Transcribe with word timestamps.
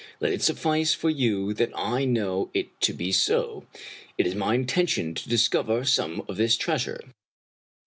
Let 0.19 0.33
it 0.33 0.41
suffice 0.41 0.95
for 0.95 1.11
you 1.11 1.53
that 1.53 1.69
I 1.75 2.05
know 2.05 2.49
it 2.55 2.81
to 2.81 2.91
be 2.91 3.11
so. 3.11 3.67
It 4.17 4.25
is 4.25 4.33
my 4.33 4.55
intention 4.55 5.13
to 5.13 5.29
discover 5.29 5.85
some 5.85 6.25
of 6.27 6.37
this 6.37 6.57
treasure." 6.57 7.01